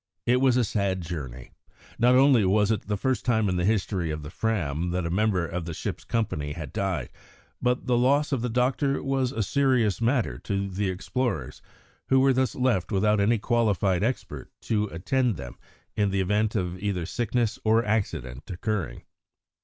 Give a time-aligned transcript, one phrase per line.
[0.25, 1.51] It was a sad journey.
[1.99, 5.11] Not only was it the first time in the history of the Fram that a
[5.11, 7.09] member of the ship's company had died,
[7.61, 11.61] but the loss of the doctor was a serious matter to the explorers,
[12.07, 15.57] who were thus left without any qualified expert to attend to them
[15.95, 19.03] in the event of either sickness or accident occurring.